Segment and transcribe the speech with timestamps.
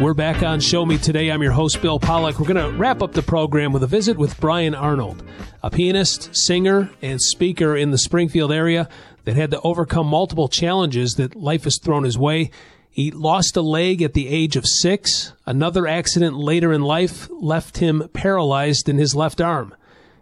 [0.00, 1.30] We're back on Show Me Today.
[1.30, 2.40] I'm your host, Bill Pollock.
[2.40, 5.22] We're going to wrap up the program with a visit with Brian Arnold,
[5.62, 8.88] a pianist, singer, and speaker in the Springfield area
[9.24, 12.50] that had to overcome multiple challenges that life has thrown his way.
[12.88, 15.34] He lost a leg at the age of six.
[15.44, 19.74] Another accident later in life left him paralyzed in his left arm.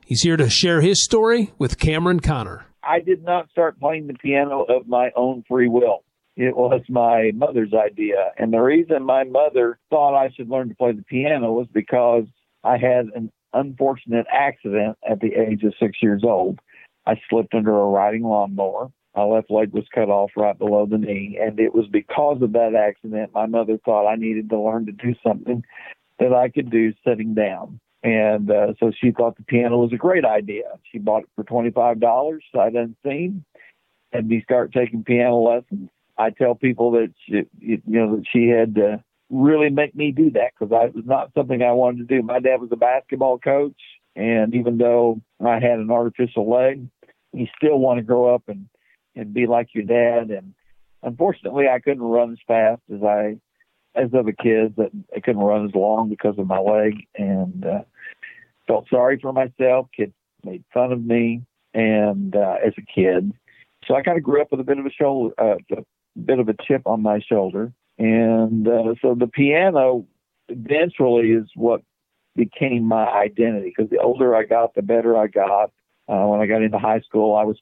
[0.04, 2.66] He's here to share his story with Cameron Conner.
[2.82, 6.02] I did not start playing the piano of my own free will.
[6.38, 8.30] It was my mother's idea.
[8.38, 12.26] And the reason my mother thought I should learn to play the piano was because
[12.62, 16.60] I had an unfortunate accident at the age of six years old.
[17.06, 18.92] I slipped under a riding lawnmower.
[19.16, 21.40] My left leg was cut off right below the knee.
[21.42, 24.92] And it was because of that accident, my mother thought I needed to learn to
[24.92, 25.64] do something
[26.20, 27.80] that I could do sitting down.
[28.04, 30.78] And uh, so she thought the piano was a great idea.
[30.92, 33.44] She bought it for $25, sight unseen,
[34.12, 38.48] and me start taking piano lessons I tell people that she, you know that she
[38.48, 42.16] had to really make me do that because I was not something I wanted to
[42.16, 42.22] do.
[42.22, 43.80] My dad was a basketball coach,
[44.16, 46.86] and even though I had an artificial leg,
[47.32, 48.68] he still wanted to grow up and
[49.14, 50.30] and be like your dad.
[50.30, 50.54] And
[51.02, 53.36] unfortunately, I couldn't run as fast as I
[53.94, 54.74] as other kids.
[54.76, 57.82] That I couldn't run as long because of my leg, and uh,
[58.66, 59.88] felt sorry for myself.
[59.96, 60.12] Kids
[60.44, 61.42] made fun of me,
[61.74, 63.32] and uh, as a kid.
[63.86, 65.54] So I kind of grew up with a bit of a shoulder, uh,
[66.24, 67.72] bit of a chip on my shoulder.
[67.98, 70.06] And uh, so the piano
[70.48, 71.82] eventually is what
[72.36, 75.72] became my identity because the older I got, the better I got.
[76.08, 77.58] Uh, when I got into high school, I was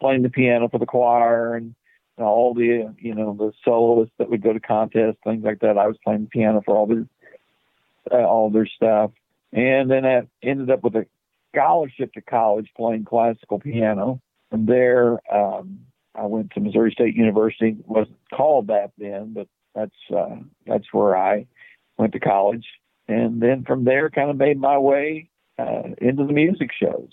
[0.00, 1.74] playing the piano for the choir and
[2.18, 5.78] all the you know the soloists that would go to contests, things like that.
[5.78, 7.06] I was playing the piano for all their
[8.10, 9.12] uh, all their stuff,
[9.52, 11.06] and then I ended up with a
[11.54, 14.20] scholarship to college playing classical piano.
[14.50, 15.80] And there, um,
[16.18, 17.76] I went to Missouri State University.
[17.78, 21.46] It wasn't called that then, but that's uh, that's where I
[21.96, 22.66] went to college,
[23.06, 27.10] and then from there, kind of made my way uh, into the music shows.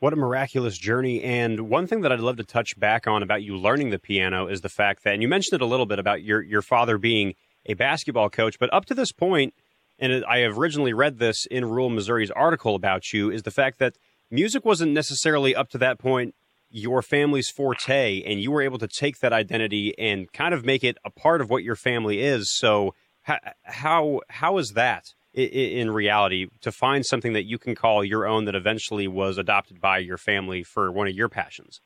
[0.00, 1.22] What a miraculous journey!
[1.22, 4.46] And one thing that I'd love to touch back on about you learning the piano
[4.46, 6.98] is the fact that, and you mentioned it a little bit about your your father
[6.98, 7.34] being
[7.66, 9.54] a basketball coach, but up to this point,
[9.98, 13.78] and I have originally read this in Rural Missouri's article about you, is the fact
[13.80, 13.96] that
[14.30, 16.34] music wasn't necessarily up to that point
[16.70, 20.84] your family's forte and you were able to take that identity and kind of make
[20.84, 22.54] it a part of what your family is.
[22.56, 28.02] So how how, how is that in reality to find something that you can call
[28.04, 31.80] your own that eventually was adopted by your family for one of your passions?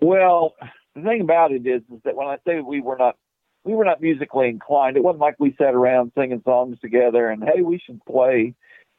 [0.00, 0.54] Well
[0.94, 3.16] the thing about it is, is that when i say we were not
[3.64, 7.42] we were not musically inclined it wasn't like we sat around singing songs together and
[7.44, 8.54] hey we should play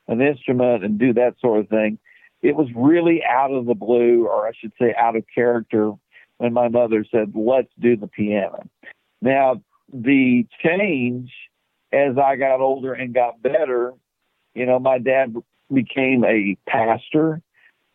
[0.07, 1.99] an instrument and do that sort of thing
[2.41, 5.94] it was really out of the blue, or I should say out of character,
[6.38, 8.68] when my mother said, let's do the piano.
[9.22, 9.62] Now,
[9.94, 11.31] the change
[11.94, 13.94] as I got older and got better,
[14.56, 15.35] you know, my dad
[15.72, 17.41] became a pastor,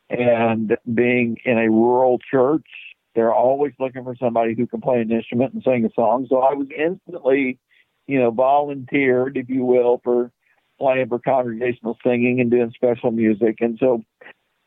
[0.09, 2.67] and being in a rural church,
[3.15, 6.27] they're always looking for somebody who can play an instrument and sing a song.
[6.29, 7.59] So I was instantly,
[8.07, 10.31] you know, volunteered, if you will, for
[10.79, 13.57] playing for congregational singing and doing special music.
[13.61, 14.05] And so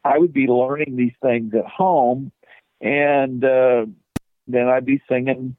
[0.09, 2.31] I would be learning these things at home,
[2.81, 3.85] and uh,
[4.47, 5.55] then I'd be singing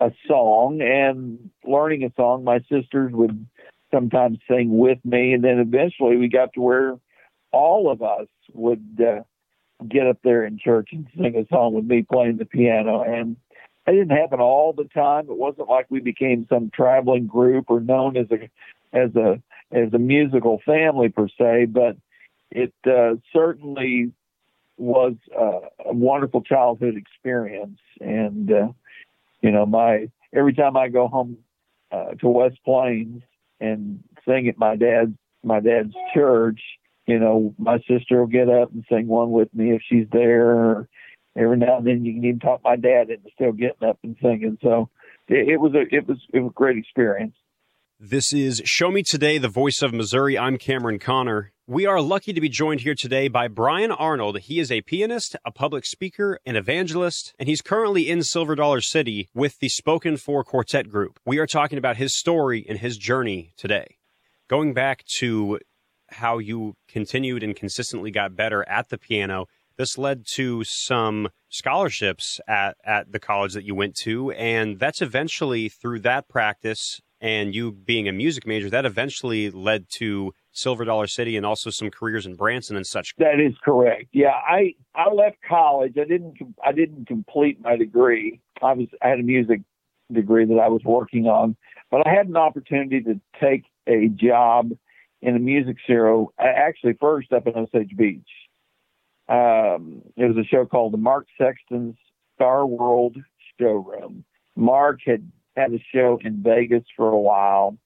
[0.00, 2.44] a song and learning a song.
[2.44, 3.46] My sisters would
[3.90, 6.98] sometimes sing with me, and then eventually we got to where
[7.52, 9.22] all of us would uh,
[9.88, 13.02] get up there in church and sing a song with me playing the piano.
[13.02, 13.36] And
[13.86, 15.30] it didn't happen all the time.
[15.30, 18.50] It wasn't like we became some traveling group or known as a
[18.92, 19.40] as a
[19.72, 21.96] as a musical family per se, but
[22.56, 24.12] it uh, certainly
[24.78, 27.78] was uh, a wonderful childhood experience.
[28.00, 28.68] And, uh,
[29.42, 31.36] you know, my every time I go home
[31.92, 33.22] uh, to West Plains
[33.60, 35.12] and sing at my dad's
[35.44, 36.60] my dad's church,
[37.06, 40.88] you know, my sister will get up and sing one with me if she's there.
[41.36, 44.16] Every now and then, you can even talk my dad into still getting up and
[44.22, 44.56] singing.
[44.62, 44.88] So
[45.28, 47.34] it, it was a it was it was a great experience.
[48.00, 50.38] This is Show Me Today, the voice of Missouri.
[50.38, 51.52] I'm Cameron Conner.
[51.68, 54.38] We are lucky to be joined here today by Brian Arnold.
[54.38, 58.80] He is a pianist, a public speaker, an evangelist, and he's currently in Silver Dollar
[58.80, 61.18] City with the Spoken For Quartet Group.
[61.26, 63.96] We are talking about his story and his journey today.
[64.46, 65.58] Going back to
[66.10, 69.46] how you continued and consistently got better at the piano,
[69.76, 75.02] this led to some scholarships at, at the college that you went to, and that's
[75.02, 80.84] eventually through that practice and you being a music major, that eventually led to Silver
[80.84, 83.14] Dollar City and also some careers in Branson and such.
[83.18, 84.06] That is correct.
[84.12, 85.98] Yeah, I I left college.
[85.98, 88.40] I didn't I didn't complete my degree.
[88.62, 89.60] I was I had a music
[90.12, 91.56] degree that I was working on.
[91.90, 94.72] But I had an opportunity to take a job
[95.22, 98.28] in a music show, actually first up in Osage Beach.
[99.28, 101.96] Um, it was a show called the Mark Sexton's
[102.34, 103.16] Star World
[103.58, 104.24] Showroom.
[104.56, 107.76] Mark had had a show in Vegas for a while,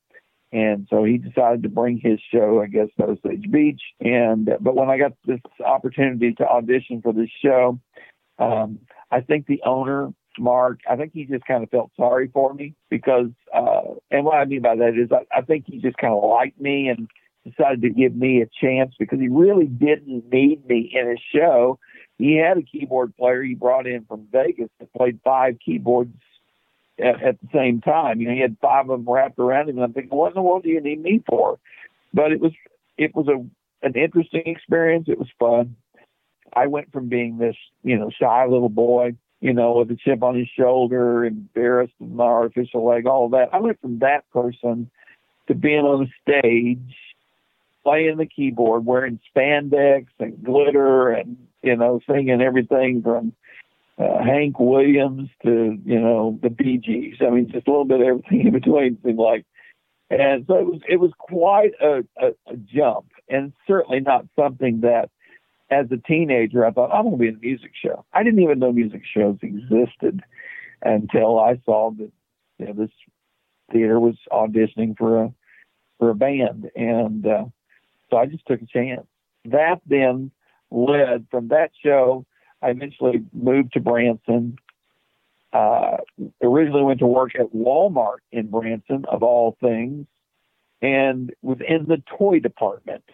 [0.53, 3.81] and so he decided to bring his show, I guess, to Osage Beach.
[4.01, 7.79] And but when I got this opportunity to audition for this show,
[8.39, 8.81] um,
[9.11, 12.75] I think the owner Mark, I think he just kind of felt sorry for me
[12.89, 16.15] because, uh, and what I mean by that is I, I think he just kind
[16.15, 17.09] of liked me and
[17.45, 21.79] decided to give me a chance because he really didn't need me in his show.
[22.19, 26.15] He had a keyboard player he brought in from Vegas that played five keyboards
[26.99, 28.21] at, at the same time.
[28.21, 30.35] You know, he had five of them wrapped around him, and I'm thinking, what in
[30.35, 31.59] the world do you need me for?
[32.13, 32.53] But it was
[32.99, 33.45] it was a
[33.87, 35.07] an interesting experience.
[35.09, 35.77] It was fun.
[36.53, 40.23] I went from being this, you know, shy little boy you know, with a chip
[40.23, 43.49] on his shoulder, embarrassed with my artificial leg, all that.
[43.53, 44.91] I went from that person
[45.49, 46.97] to being on the stage,
[47.83, 53.33] playing the keyboard, wearing spandex and glitter, and you know, singing everything from
[54.01, 57.17] uh, Hank Williams to you know the Bee Gees.
[57.21, 59.45] I mean, just a little bit of everything in between seemed like.
[60.11, 64.81] And so it was it was quite a, a, a jump, and certainly not something
[64.81, 65.11] that
[65.71, 68.05] as a teenager, I thought I'm going to be in a music show.
[68.13, 70.21] I didn't even know music shows existed
[70.83, 72.11] until I saw that
[72.59, 72.91] you know, this
[73.73, 75.35] theater was auditioning for a
[75.99, 77.45] for a band, and uh,
[78.11, 79.07] so I just took a chance.
[79.45, 80.33] That then
[80.71, 82.27] led from that show.
[82.63, 84.59] I eventually moved to Branson.
[85.53, 85.97] Uh,
[86.43, 90.07] originally went to work at Walmart in Branson, of all things,
[90.81, 93.05] and was in the toy department.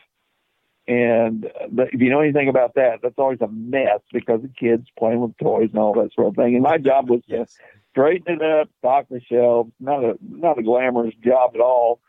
[0.88, 4.86] And but if you know anything about that, that's always a mess because the kids
[4.98, 6.54] playing with toys and all that sort of thing.
[6.54, 7.46] And my job was to
[7.90, 9.72] straighten it up, stock the shelves.
[9.80, 12.00] Not a not a glamorous job at all.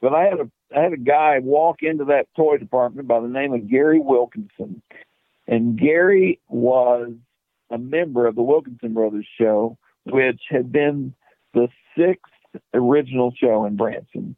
[0.00, 3.28] But I had a I had a guy walk into that toy department by the
[3.28, 4.82] name of Gary Wilkinson,
[5.50, 7.10] and Gary was
[7.70, 11.12] a member of the Wilkinson Brothers show, which had been
[11.52, 11.68] the
[11.98, 12.32] sixth
[12.72, 14.36] original show in Branson.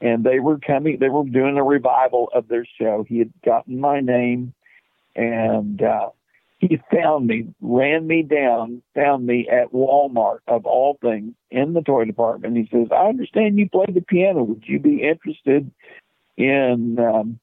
[0.00, 3.04] And they were coming they were doing a revival of their show.
[3.08, 4.54] He had gotten my name
[5.16, 6.10] and uh
[6.58, 11.82] he found me ran me down found me at walmart of all things in the
[11.82, 12.56] toy department.
[12.56, 14.42] He says i understand you play the piano.
[14.44, 15.70] Would you be interested
[16.36, 17.40] in um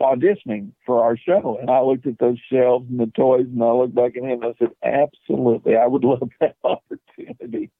[0.00, 3.70] auditioning for our show and i looked at those shelves and the toys and i
[3.70, 7.70] looked back at him and i said absolutely i would love that opportunity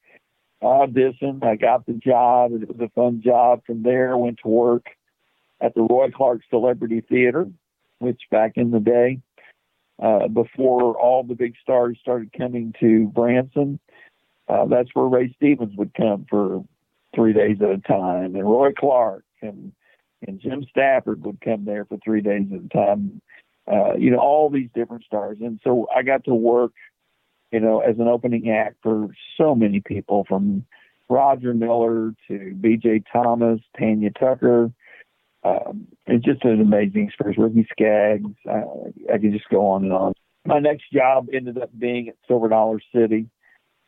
[0.61, 1.45] I auditioned.
[1.45, 2.53] I got the job.
[2.53, 3.63] and It was a fun job.
[3.65, 4.87] From there, went to work
[5.61, 7.47] at the Roy Clark Celebrity Theater,
[7.99, 9.21] which back in the day,
[10.03, 13.79] uh, before all the big stars started coming to Branson,
[14.49, 16.65] uh, that's where Ray Stevens would come for
[17.15, 19.73] three days at a time, and Roy Clark and
[20.27, 23.21] and Jim Stafford would come there for three days at a time.
[23.71, 26.73] Uh, you know, all these different stars, and so I got to work
[27.53, 30.65] you know, as an opening act for so many people from
[31.09, 33.05] Roger Miller to B.J.
[33.13, 34.71] Thomas, Tanya Tucker.
[35.45, 37.39] Um, it's just an amazing experience.
[37.39, 38.35] Ricky Skaggs.
[38.49, 40.13] Uh, I could just go on and on.
[40.45, 43.31] My next job ended up being at Silver Dollar City,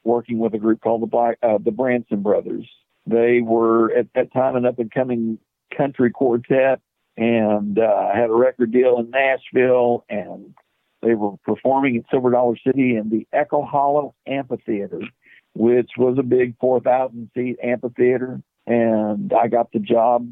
[0.05, 2.69] working with a group called the Black, uh, the Branson Brothers.
[3.07, 5.39] They were at that time an up and coming
[5.77, 6.81] country quartet,
[7.17, 10.55] and uh, had a record deal in Nashville and
[11.03, 15.01] they were performing at Silver Dollar City in the Echo Hollow Amphitheater,
[15.55, 18.43] which was a big 4,000 seat amphitheater.
[18.67, 20.31] And I got the job,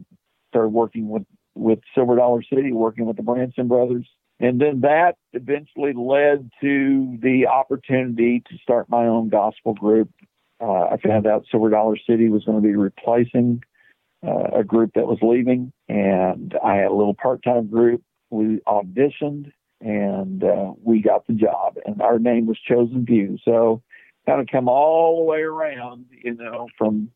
[0.50, 4.06] started working with, with Silver Dollar City, working with the Branson Brothers.
[4.40, 10.10] And then that eventually led to the opportunity to start my own gospel group.
[10.60, 13.62] Uh, I found out Silver Dollar City was going to be replacing
[14.26, 18.02] uh, a group that was leaving, and I had a little part time group.
[18.30, 23.38] We auditioned and uh, we got the job, and our name was Chosen Few.
[23.44, 23.82] So,
[24.26, 27.10] kind of come all the way around, you know, from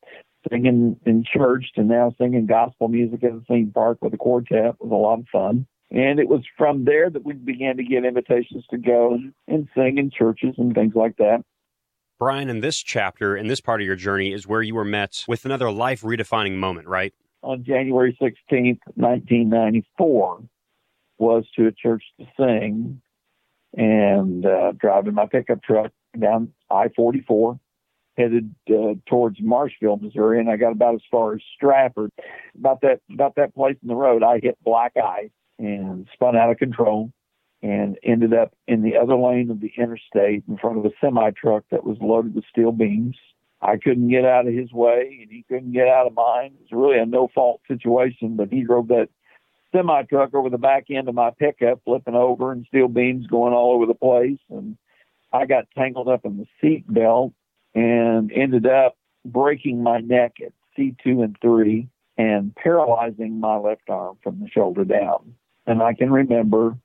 [0.51, 4.75] singing in church to now singing gospel music at the theme park with a quartet
[4.75, 5.67] it was a lot of fun.
[5.91, 9.99] And it was from there that we began to get invitations to go and sing
[9.99, 11.45] in churches and things like that.
[12.23, 15.25] Brian, in this chapter, in this part of your journey, is where you were met
[15.27, 17.13] with another life redefining moment, right?
[17.43, 20.45] On January 16th, 1994,
[21.19, 23.03] was to a church to sing
[23.77, 27.59] and uh, driving my pickup truck down I 44,
[28.17, 32.13] headed uh, towards Marshfield, Missouri, and I got about as far as Strafford.
[32.57, 36.53] About that about that place in the road, I hit black ice and spun out
[36.53, 37.11] of control
[37.63, 41.31] and ended up in the other lane of the interstate in front of a semi
[41.31, 43.17] truck that was loaded with steel beams.
[43.61, 46.55] I couldn't get out of his way and he couldn't get out of mine.
[46.55, 49.09] It was really a no fault situation, but he drove that
[49.71, 53.53] semi truck over the back end of my pickup, flipping over and steel beams going
[53.53, 54.41] all over the place.
[54.51, 54.77] And
[55.33, 57.33] I got tangled up in the seat belt
[57.75, 61.89] and ended up breaking my neck at C2 and 3
[62.19, 65.35] and paralyzing my left arm from the shoulder down.
[65.67, 66.77] And I can remember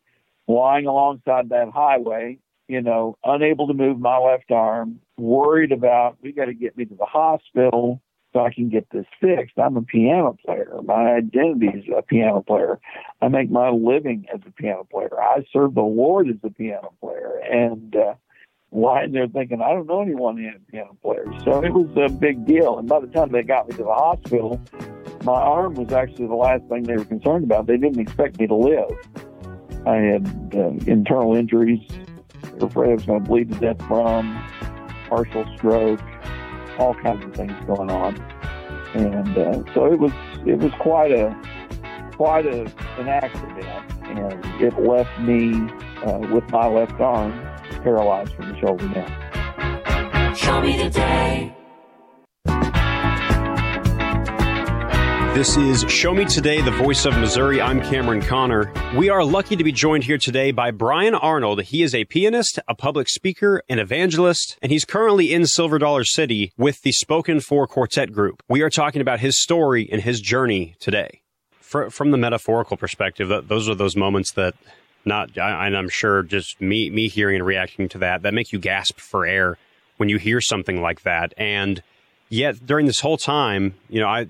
[0.48, 6.32] lying alongside that highway, you know, unable to move my left arm, worried about we
[6.32, 8.02] got to get me to the hospital
[8.34, 9.58] so I can get this fixed.
[9.58, 10.76] I'm a piano player.
[10.84, 12.80] My identity is a piano player.
[13.22, 15.20] I make my living as a piano player.
[15.20, 17.40] I serve the Lord as a piano player.
[17.50, 18.14] And uh,
[18.72, 21.34] lying there thinking, I don't know anyone in piano players.
[21.46, 22.78] So it was a big deal.
[22.78, 24.62] And by the time they got me to the hospital,
[25.24, 27.68] my arm was actually the last thing they were concerned about.
[27.68, 28.92] They didn't expect me to live.
[29.88, 31.88] I had uh, internal injuries.
[32.44, 32.74] I was
[33.06, 34.44] going to bleed to death from,
[35.08, 36.02] partial stroke,
[36.78, 38.20] all kinds of things going on.
[38.94, 40.12] And uh, so it was
[40.46, 41.36] it was quite a
[42.16, 42.62] quite a,
[43.00, 43.68] an accident,
[44.04, 45.54] and it left me
[46.04, 47.32] uh, with my left arm
[47.84, 50.36] paralyzed from the shoulder down.
[50.36, 51.57] Show me the day.
[55.38, 57.62] This is Show Me Today, the voice of Missouri.
[57.62, 58.74] I'm Cameron Conner.
[58.96, 61.62] We are lucky to be joined here today by Brian Arnold.
[61.62, 66.06] He is a pianist, a public speaker, an evangelist, and he's currently in Silver Dollar
[66.06, 68.42] City with the Spoken For Quartet Group.
[68.50, 71.22] We are talking about his story and his journey today.
[71.62, 74.56] For, from the metaphorical perspective, those are those moments that
[75.06, 78.58] not, I, I'm sure just me, me hearing and reacting to that, that make you
[78.58, 79.60] gasp for air
[79.98, 81.36] when you hear something like that.
[81.38, 81.84] And
[82.28, 84.26] yet during this whole time, you know, I,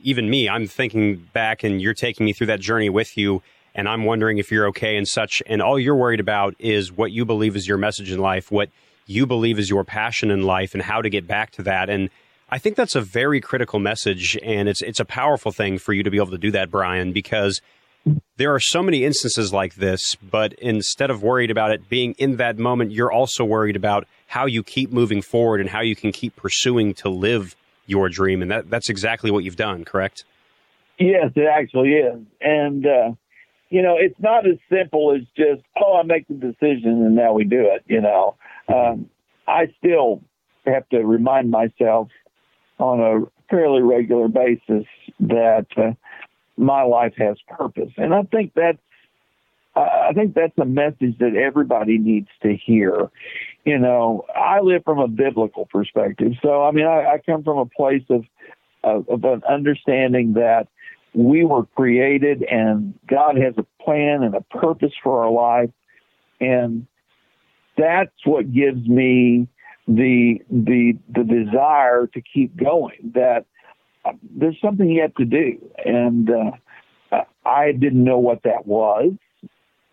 [0.00, 3.42] even me, I'm thinking back and you're taking me through that journey with you.
[3.74, 5.42] And I'm wondering if you're okay and such.
[5.46, 8.70] And all you're worried about is what you believe is your message in life, what
[9.06, 11.88] you believe is your passion in life, and how to get back to that.
[11.88, 12.10] And
[12.50, 14.36] I think that's a very critical message.
[14.42, 17.12] And it's, it's a powerful thing for you to be able to do that, Brian,
[17.12, 17.60] because
[18.36, 22.36] there are so many instances like this, but instead of worried about it being in
[22.36, 26.12] that moment, you're also worried about how you keep moving forward and how you can
[26.12, 27.54] keep pursuing to live
[27.88, 30.24] your dream, and that that's exactly what you've done, correct?
[30.98, 33.10] Yes, it actually is, and uh,
[33.70, 37.32] you know, it's not as simple as just oh, I make the decision and now
[37.32, 37.82] we do it.
[37.86, 38.36] You know,
[38.68, 39.08] um,
[39.46, 40.22] I still
[40.66, 42.08] have to remind myself
[42.78, 44.86] on a fairly regular basis
[45.20, 45.92] that uh,
[46.56, 48.78] my life has purpose, and I think that's
[49.76, 53.10] I think that's a message that everybody needs to hear.
[53.68, 56.32] You know, I live from a biblical perspective.
[56.40, 58.24] So, I mean, I, I come from a place of,
[58.82, 60.68] of, of an understanding that
[61.12, 65.68] we were created and God has a plan and a purpose for our life.
[66.40, 66.86] And
[67.76, 69.48] that's what gives me
[69.86, 73.44] the, the, the desire to keep going that
[74.06, 75.58] uh, there's something yet to do.
[75.84, 79.12] And, uh, I didn't know what that was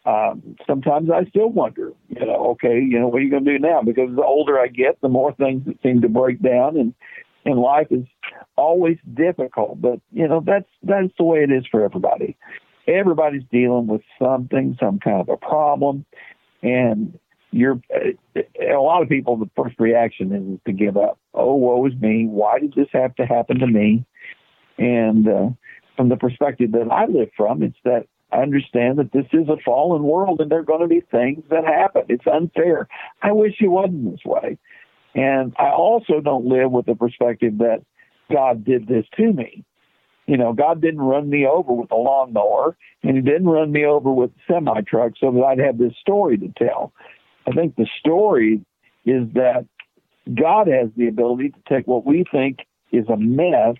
[0.05, 3.57] um, sometimes I still wonder, you know, okay, you know, what are you going to
[3.57, 3.81] do now?
[3.81, 6.93] Because the older I get, the more things that seem to break down, and
[7.43, 8.05] and life is
[8.55, 9.81] always difficult.
[9.81, 12.38] But you know, that's that's the way it is for everybody.
[12.88, 16.05] Everybody's dealing with something, some kind of a problem,
[16.62, 17.17] and
[17.51, 19.38] you're a lot of people.
[19.38, 21.17] The first reaction is to give up.
[21.33, 22.27] Oh, woe is me!
[22.27, 24.05] Why did this have to happen to me?
[24.77, 25.50] And uh,
[25.97, 29.58] from the perspective that I live from, it's that I understand that this is a
[29.63, 32.03] fallen world and there are going to be things that happen.
[32.10, 32.88] It's unfair.
[33.22, 34.58] I wish it wasn't this way.
[35.13, 37.84] And I also don't live with the perspective that
[38.32, 39.63] God did this to me.
[40.25, 43.86] You know, God didn't run me over with a lawnmower and he didn't run me
[43.86, 46.94] over with a semi truck so that I'd have this story to tell.
[47.48, 48.62] I think the story
[49.05, 49.65] is that
[50.34, 52.60] God has the ability to take what we think
[52.91, 53.75] is a mess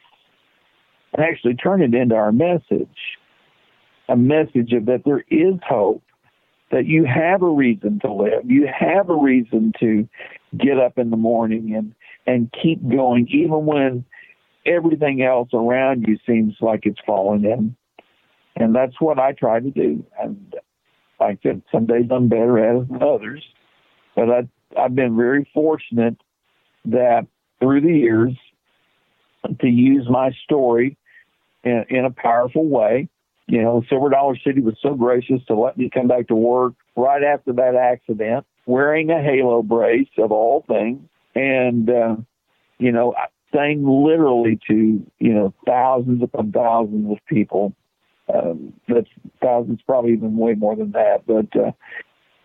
[1.14, 2.98] and actually turn it into our message
[4.08, 6.04] a message of that there is hope,
[6.72, 10.08] that you have a reason to live, you have a reason to
[10.58, 11.94] get up in the morning and
[12.28, 14.04] and keep going, even when
[14.66, 17.76] everything else around you seems like it's falling in.
[18.56, 20.04] And that's what I try to do.
[20.20, 20.56] And
[21.20, 23.44] like I said, some days I'm better at it than others.
[24.16, 24.48] But I,
[24.80, 26.18] I've been very fortunate
[26.86, 27.28] that
[27.60, 28.34] through the years
[29.60, 30.98] to use my story
[31.64, 33.10] in, in a powerful way
[33.48, 36.74] you know, Silver Dollar City was so gracious to let me come back to work
[36.96, 41.00] right after that accident, wearing a halo brace of all things,
[41.36, 42.16] and uh,
[42.80, 43.14] you know,
[43.54, 47.74] saying literally to you know thousands upon thousands of people.
[48.34, 49.08] Um, that's
[49.40, 51.28] thousands, probably even way more than that.
[51.28, 51.72] But uh,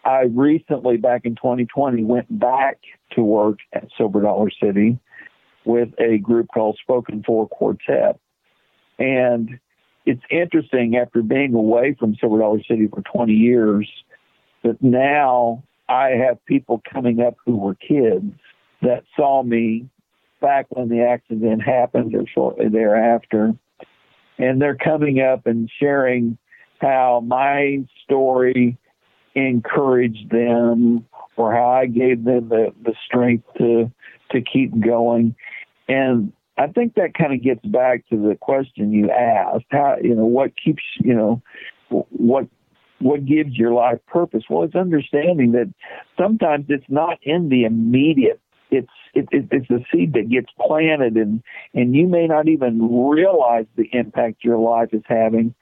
[0.04, 2.80] I recently, back in 2020, went back
[3.12, 4.98] to work at Silver Dollar City
[5.64, 8.18] with a group called Spoken For Quartet.
[8.98, 9.58] And
[10.06, 13.88] it's interesting after being away from Silver Dollar City for 20 years
[14.62, 18.32] that now I have people coming up who were kids
[18.82, 19.88] that saw me
[20.40, 23.54] back when the accident happened or shortly thereafter.
[24.38, 26.38] And they're coming up and sharing
[26.80, 28.78] how my story
[29.34, 33.90] encouraged them or how I gave them the, the strength to
[34.30, 35.34] to keep going.
[35.88, 39.64] And I think that kind of gets back to the question you asked.
[39.70, 41.42] How you know what keeps you know
[41.88, 42.48] what
[42.98, 44.44] what gives your life purpose?
[44.50, 45.72] Well, it's understanding that
[46.18, 48.40] sometimes it's not in the immediate.
[48.70, 53.08] It's it, it, it's a seed that gets planted, and and you may not even
[53.08, 55.54] realize the impact your life is having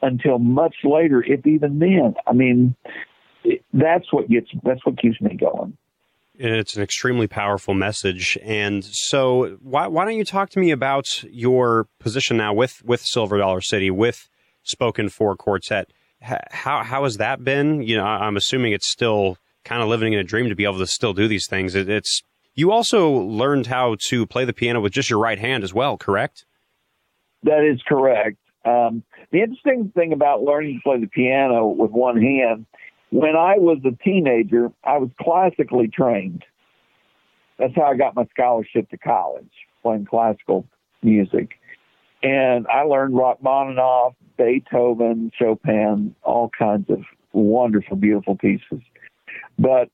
[0.00, 2.14] until much later, if even then.
[2.24, 2.76] I mean,
[3.72, 5.76] that's what gets that's what keeps me going.
[6.38, 11.22] It's an extremely powerful message, and so why why don't you talk to me about
[11.24, 14.28] your position now with with Silver Dollar City with
[14.62, 15.90] Spoken For Quartet?
[16.20, 17.82] How how has that been?
[17.82, 20.78] You know, I'm assuming it's still kind of living in a dream to be able
[20.78, 21.74] to still do these things.
[21.74, 22.22] It, it's
[22.54, 25.96] you also learned how to play the piano with just your right hand as well,
[25.96, 26.44] correct?
[27.42, 28.38] That is correct.
[28.64, 32.66] Um, the interesting thing about learning to play the piano with one hand,
[33.16, 36.44] when I was a teenager, I was classically trained.
[37.58, 39.50] That's how I got my scholarship to college,
[39.82, 40.66] playing classical
[41.02, 41.52] music.
[42.22, 48.82] And I learned Rachmaninoff, Beethoven, Chopin, all kinds of wonderful, beautiful pieces.
[49.58, 49.88] But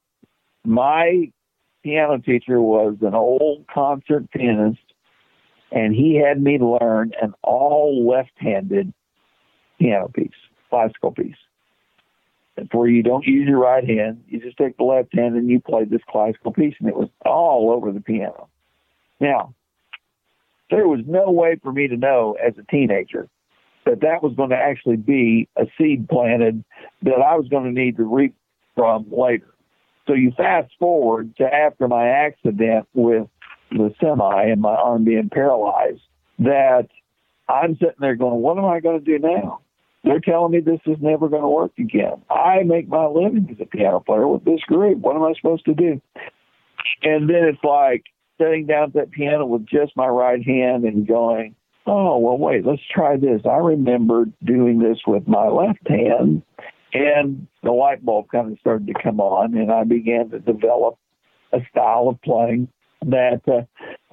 [0.65, 1.31] my
[1.85, 4.83] piano teacher was an old concert pianist,
[5.71, 8.93] and he had me learn an all left handed
[9.79, 10.31] piano piece,
[10.71, 11.37] classical piece.
[12.73, 15.61] Where you don't use your right hand, you just take the left hand and you
[15.61, 18.49] play this classical piece, and it was all over the piano.
[19.21, 19.55] Now,
[20.71, 23.29] there was no way for me to know as a teenager
[23.85, 26.65] that that was going to actually be a seed planted
[27.03, 28.35] that I was going to need to reap
[28.75, 29.49] from later.
[30.07, 33.29] So you fast forward to after my accident with
[33.71, 36.03] the semi and my arm being paralyzed,
[36.39, 36.89] that
[37.49, 39.61] I'm sitting there going, what am I going to do now?
[40.05, 42.23] They're telling me this is never going to work again.
[42.29, 44.99] I make my living as a piano player with this group.
[44.99, 46.01] What am I supposed to do?
[47.03, 48.05] And then it's like
[48.39, 51.55] sitting down at that piano with just my right hand and going,
[51.87, 53.43] oh, well, wait, let's try this.
[53.45, 56.43] I remember doing this with my left hand,
[56.93, 60.99] and the light bulb kind of started to come on, and I began to develop
[61.53, 62.69] a style of playing
[63.07, 63.63] that uh,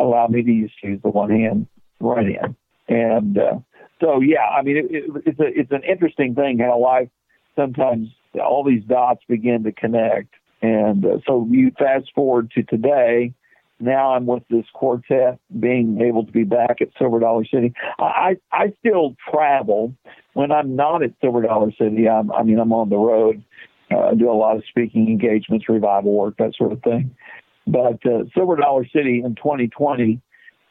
[0.02, 1.68] allowed me to use, use the one hand
[2.00, 2.56] right hand.
[2.88, 3.60] And uh,
[4.02, 7.10] so, yeah, I mean, it, it, it's a it's an interesting thing how life
[7.56, 10.34] sometimes all these dots begin to connect.
[10.62, 13.34] And uh, so you fast forward to today.
[13.82, 17.74] Now I'm with this quartet, being able to be back at Silver Dollar City.
[17.98, 19.96] I I still travel
[20.34, 22.10] when I'm not at Silver Dollar City.
[22.10, 23.42] I'm, I mean, I'm on the road.
[23.90, 27.16] Uh, do a lot of speaking engagements, revival work, that sort of thing.
[27.66, 30.22] But uh, Silver Dollar City in 2020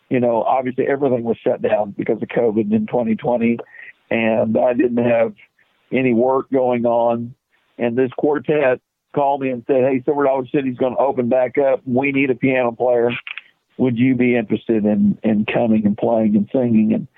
[0.09, 3.59] you know, obviously everything was shut down because of COVID in 2020,
[4.11, 5.35] and I didn't have
[5.93, 7.35] any work going on.
[7.79, 8.81] And this quartet
[9.15, 11.81] called me and said, "Hey, Silver Dollar City's going to open back up.
[11.87, 13.11] We need a piano player.
[13.77, 17.09] Would you be interested in in coming and playing and singing?" And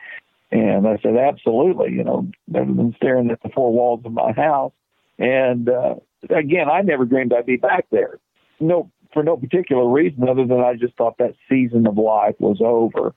[0.50, 1.92] and I said, "Absolutely.
[1.92, 4.72] You know, better than staring at the four walls of my house."
[5.18, 5.96] And uh,
[6.28, 8.18] again, I never dreamed I'd be back there.
[8.58, 12.60] No for no particular reason other than I just thought that season of life was
[12.60, 13.14] over.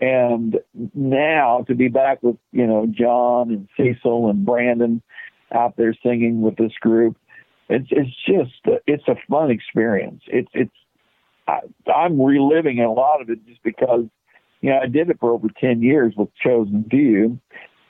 [0.00, 0.58] And
[0.94, 5.02] now to be back with, you know, John and Cecil and Brandon
[5.52, 7.16] out there singing with this group,
[7.68, 10.22] it's it's just it's a fun experience.
[10.26, 10.74] It's it's
[11.48, 11.60] I,
[11.90, 14.04] I'm reliving a lot of it just because
[14.60, 17.40] you know I did it for over ten years with Chosen Few,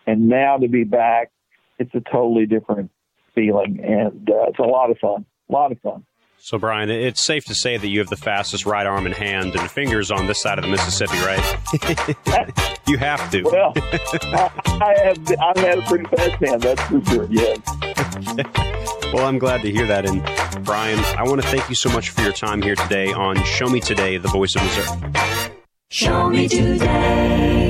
[0.07, 1.33] and now to be back,
[1.79, 2.91] it's a totally different
[3.35, 5.25] feeling, and uh, it's a lot of fun.
[5.49, 6.05] A lot of fun.
[6.45, 9.57] So, Brian, it's safe to say that you have the fastest right arm and hand
[9.57, 12.79] and fingers on this side of the Mississippi, right?
[12.87, 13.45] you have to.
[13.45, 15.33] Well, I, have.
[15.41, 16.61] I've had a pretty fast hand.
[16.61, 17.29] That's for sure.
[17.31, 17.61] Yes.
[19.15, 20.05] well, I'm glad to hear that.
[20.05, 20.23] And
[20.67, 23.71] Brian, I want to thank you so much for your time here today on Show
[23.71, 25.13] Me Today, the Voice of Missouri.
[25.89, 27.64] Show me today.